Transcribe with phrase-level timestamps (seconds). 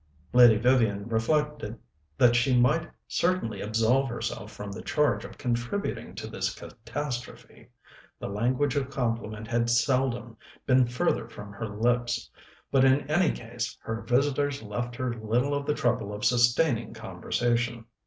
[0.33, 1.77] Lady Vivian reflected
[2.17, 7.69] that she might certainly absolve herself from the charge of contributing to this catastrophe.
[8.17, 12.31] The language of compliment had seldom been further from her lips;
[12.71, 17.85] but in any case her visitors left her little of the trouble of sustaining conversation.